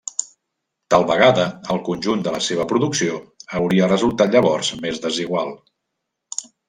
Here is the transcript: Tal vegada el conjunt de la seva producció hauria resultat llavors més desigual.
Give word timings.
Tal 0.93 1.03
vegada 1.09 1.43
el 1.75 1.81
conjunt 1.89 2.23
de 2.27 2.33
la 2.35 2.39
seva 2.45 2.65
producció 2.71 3.19
hauria 3.59 3.91
resultat 3.93 4.33
llavors 4.37 4.73
més 4.87 5.03
desigual. 5.05 5.53